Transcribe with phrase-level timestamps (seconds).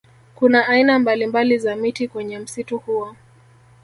[0.35, 3.15] Kuna aina mbalimbali za miti kwenye msitu huo